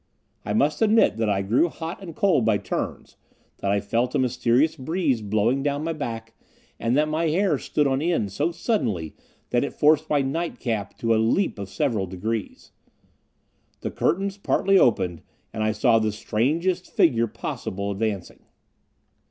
I 0.43 0.53
must 0.53 0.81
admit 0.81 1.17
that 1.17 1.29
I 1.29 1.43
grew 1.43 1.69
hot 1.69 2.01
and 2.01 2.15
cold 2.15 2.43
by 2.43 2.57
turns, 2.57 3.17
that 3.59 3.69
I 3.69 3.79
felt 3.79 4.15
a 4.15 4.17
mysterious 4.17 4.75
breeze 4.75 5.21
blowing 5.21 5.61
down 5.61 5.83
my 5.83 5.93
back, 5.93 6.33
and 6.79 6.97
that 6.97 7.07
my 7.07 7.27
hair 7.27 7.59
stood 7.59 7.85
on 7.85 8.01
end 8.01 8.31
so 8.31 8.51
suddenly 8.51 9.13
that 9.51 9.63
it 9.63 9.73
forced 9.73 10.09
my 10.09 10.23
night 10.23 10.59
cap 10.59 10.97
to 10.97 11.13
a 11.13 11.21
leap 11.21 11.59
of 11.59 11.69
several 11.69 12.07
degrees. 12.07 12.71
The 13.81 13.91
curtains 13.91 14.37
partly 14.39 14.79
opened, 14.79 15.21
and 15.53 15.61
I 15.63 15.71
saw 15.71 15.99
the 15.99 16.11
strangest 16.11 16.89
figure 16.89 17.27
possible 17.27 17.91
advancing. 17.91 18.39